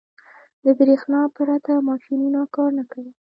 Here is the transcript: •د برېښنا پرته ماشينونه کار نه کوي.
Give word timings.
•د 0.63 0.65
برېښنا 0.79 1.21
پرته 1.35 1.73
ماشينونه 1.89 2.41
کار 2.55 2.69
نه 2.77 2.83
کوي. 2.91 3.11